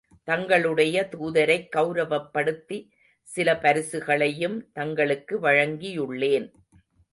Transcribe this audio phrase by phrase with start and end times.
[0.23, 2.89] தங்களுடைய தூதரைக் கெளரவப்படுத்தி,
[3.23, 6.53] சில பரிசுகளையும் தங்களுக்கு வழங்கியுள்ளேன்.